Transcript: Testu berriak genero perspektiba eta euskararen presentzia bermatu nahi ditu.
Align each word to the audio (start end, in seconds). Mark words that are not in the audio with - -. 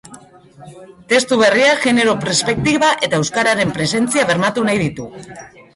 Testu 1.13 1.37
berriak 1.41 1.85
genero 1.89 2.15
perspektiba 2.25 2.91
eta 3.09 3.21
euskararen 3.23 3.79
presentzia 3.79 4.29
bermatu 4.33 4.71
nahi 4.71 4.83
ditu. 4.87 5.09